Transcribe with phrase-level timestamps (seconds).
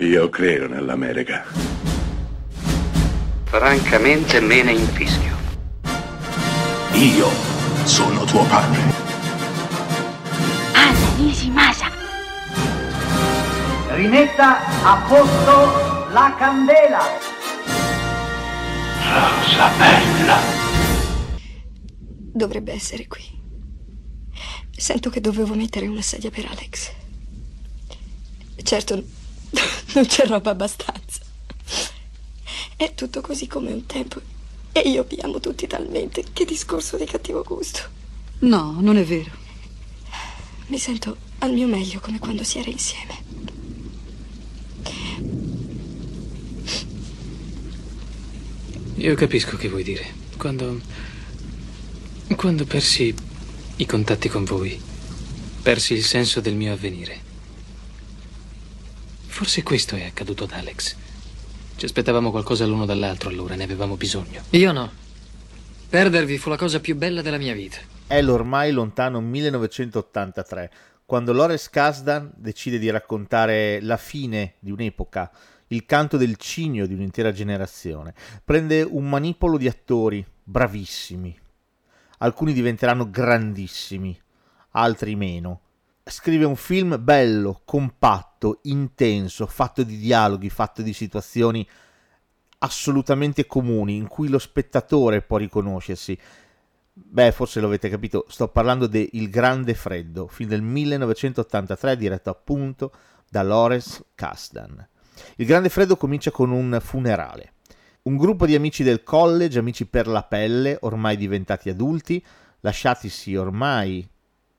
[0.00, 1.42] Io credo nell'America.
[3.44, 5.34] Francamente me ne infischio.
[6.92, 7.30] Io
[7.84, 8.78] sono tuo padre.
[10.74, 11.90] Anna Nishimasa.
[13.94, 17.02] Rimetta a posto la candela.
[19.00, 20.38] Rosa bella.
[22.34, 23.24] Dovrebbe essere qui.
[24.76, 26.92] Sento che dovevo mettere una sedia per Alex.
[28.62, 29.02] Certo,
[29.94, 31.20] non c'è roba abbastanza.
[32.76, 34.20] È tutto così come un tempo.
[34.72, 36.24] E io vi amo tutti talmente.
[36.32, 37.80] Che discorso di cattivo gusto.
[38.40, 39.30] No, non è vero.
[40.66, 43.24] Mi sento al mio meglio come quando si era insieme.
[48.96, 50.06] Io capisco che vuoi dire.
[50.36, 50.80] Quando.
[52.34, 53.14] Quando persi
[53.76, 54.78] i contatti con voi,
[55.62, 57.25] persi il senso del mio avvenire.
[59.36, 60.96] Forse questo è accaduto ad Alex.
[61.76, 64.40] Ci aspettavamo qualcosa l'uno dall'altro allora, ne avevamo bisogno.
[64.52, 64.90] Io no.
[65.90, 67.76] Perdervi fu la cosa più bella della mia vita.
[68.06, 70.72] È l'ormai lontano 1983,
[71.04, 75.30] quando Lawrence Kasdan decide di raccontare la fine di un'epoca,
[75.66, 78.14] il canto del cigno di un'intera generazione.
[78.42, 81.38] Prende un manipolo di attori bravissimi.
[82.20, 84.18] Alcuni diventeranno grandissimi,
[84.70, 85.60] altri meno.
[86.08, 91.68] Scrive un film bello, compatto, intenso, fatto di dialoghi, fatto di situazioni
[92.58, 96.16] assolutamente comuni in cui lo spettatore può riconoscersi.
[96.92, 102.30] Beh, forse lo avete capito, sto parlando de Il Grande Freddo, film del 1983 diretto
[102.30, 102.92] appunto
[103.28, 104.88] da Lawrence Kasdan.
[105.34, 107.54] Il Grande Freddo comincia con un funerale.
[108.02, 112.24] Un gruppo di amici del college, amici per la pelle, ormai diventati adulti,
[112.60, 114.08] lasciatisi ormai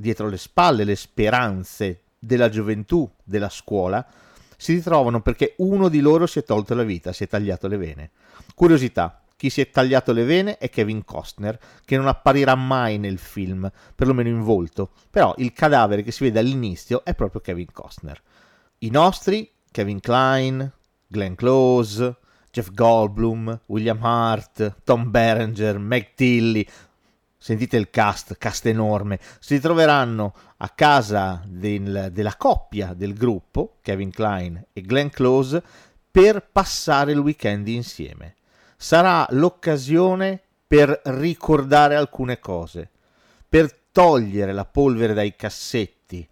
[0.00, 4.06] dietro le spalle le speranze della gioventù, della scuola,
[4.56, 7.76] si ritrovano perché uno di loro si è tolto la vita, si è tagliato le
[7.76, 8.10] vene.
[8.54, 13.18] Curiosità, chi si è tagliato le vene è Kevin Costner, che non apparirà mai nel
[13.18, 18.22] film, perlomeno in volto, però il cadavere che si vede all'inizio è proprio Kevin Costner.
[18.78, 20.72] I nostri, Kevin Klein,
[21.08, 22.16] Glenn Close,
[22.52, 26.66] Jeff Goldblum, William Hart, Tom Berenger, Meg Tilly,
[27.38, 34.10] sentite il cast, cast enorme, si troveranno a casa del, della coppia del gruppo, Kevin
[34.10, 35.62] Klein e Glenn Close,
[36.10, 38.34] per passare il weekend insieme.
[38.76, 42.90] Sarà l'occasione per ricordare alcune cose,
[43.48, 46.28] per togliere la polvere dai cassetti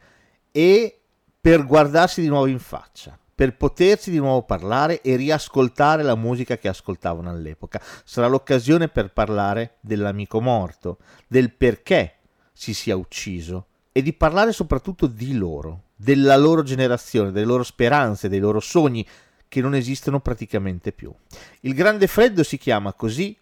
[0.51, 1.01] e
[1.41, 6.57] per guardarsi di nuovo in faccia per potersi di nuovo parlare e riascoltare la musica
[6.57, 7.83] che ascoltavano all'epoca.
[8.03, 12.15] Sarà l'occasione per parlare dell'amico morto, del perché
[12.55, 18.31] si sia ucciso e di parlare soprattutto di loro, della loro generazione, delle loro speranze,
[18.31, 19.07] dei loro sogni
[19.49, 21.13] che non esistono praticamente più.
[21.61, 23.37] Il Grande Freddo si chiama così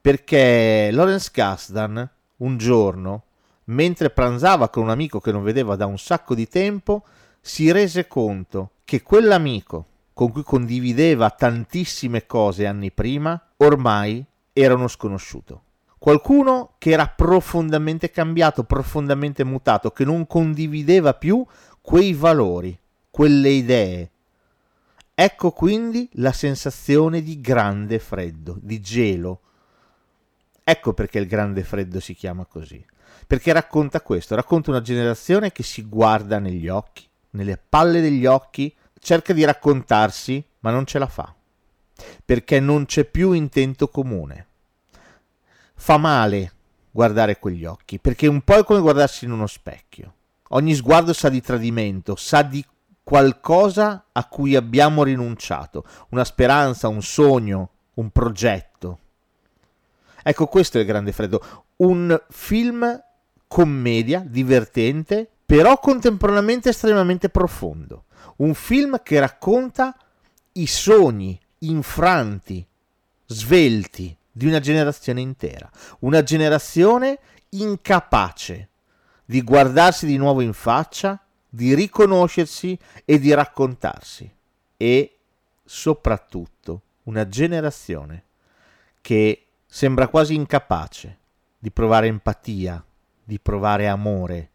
[0.00, 3.24] perché Lawrence Kasdan un giorno,
[3.64, 7.04] mentre pranzava con un amico che non vedeva da un sacco di tempo,
[7.42, 14.88] si rese conto che quell'amico con cui condivideva tantissime cose anni prima, ormai era uno
[14.88, 15.62] sconosciuto.
[15.96, 21.46] Qualcuno che era profondamente cambiato, profondamente mutato, che non condivideva più
[21.80, 22.76] quei valori,
[23.12, 24.10] quelle idee.
[25.14, 29.40] Ecco quindi la sensazione di grande freddo, di gelo.
[30.64, 32.84] Ecco perché il grande freddo si chiama così.
[33.24, 38.74] Perché racconta questo, racconta una generazione che si guarda negli occhi, nelle palle degli occhi
[39.00, 41.34] cerca di raccontarsi, ma non ce la fa,
[42.24, 44.46] perché non c'è più intento comune.
[45.74, 46.52] Fa male
[46.90, 50.14] guardare quegli occhi, perché un po' è come guardarsi in uno specchio.
[50.50, 52.64] Ogni sguardo sa di tradimento, sa di
[53.02, 58.98] qualcosa a cui abbiamo rinunciato, una speranza, un sogno, un progetto.
[60.22, 61.66] Ecco, questo è il grande freddo.
[61.76, 63.02] Un film
[63.46, 68.04] commedia, divertente, però contemporaneamente estremamente profondo.
[68.36, 69.96] Un film che racconta
[70.52, 72.64] i sogni infranti,
[73.26, 75.68] svelti di una generazione intera,
[76.00, 78.68] una generazione incapace
[79.24, 84.32] di guardarsi di nuovo in faccia, di riconoscersi e di raccontarsi.
[84.76, 85.16] E
[85.64, 88.22] soprattutto una generazione
[89.00, 91.18] che sembra quasi incapace
[91.58, 92.84] di provare empatia,
[93.24, 94.50] di provare amore,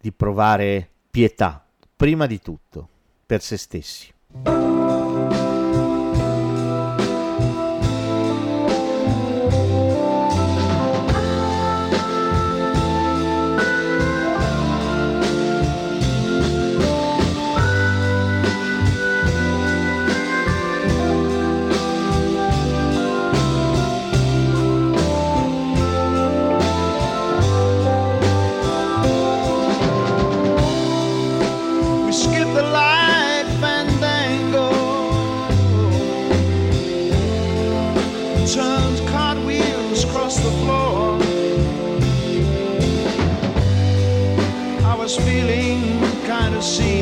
[0.00, 1.64] di provare pietà
[1.94, 2.88] prima di tutto
[3.26, 4.12] per se stessi.
[46.60, 46.99] see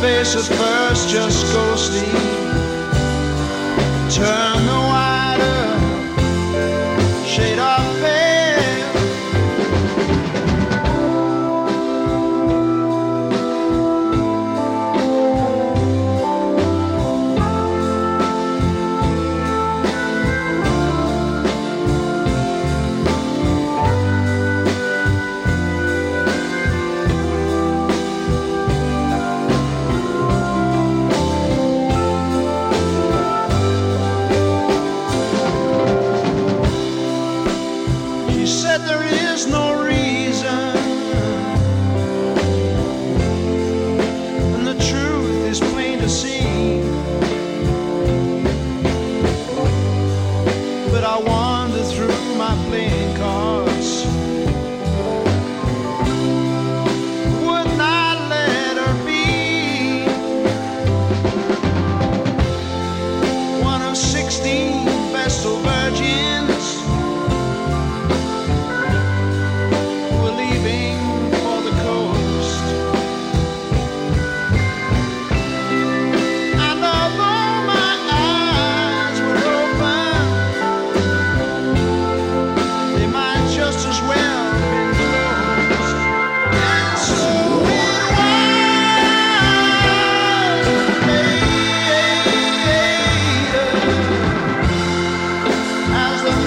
[0.00, 2.12] faces first, just go sleep.
[4.10, 4.87] Turn the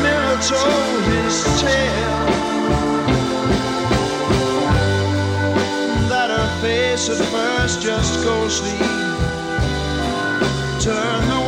[0.02, 2.26] mirror told his tale
[6.10, 8.78] that her face at first just ghostly
[10.80, 11.41] turned